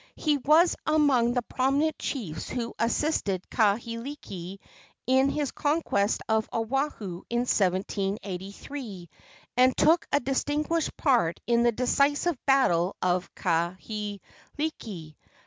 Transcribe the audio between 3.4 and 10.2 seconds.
Kahekili in his conquest of Oahu in 1783, and took a